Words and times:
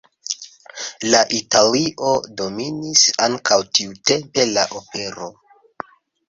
En 1.09 1.27
Italio 1.39 2.13
dominis 2.39 3.03
ankaŭ 3.27 3.59
tiutempe 3.81 4.49
la 4.57 4.65
opero. 4.81 5.31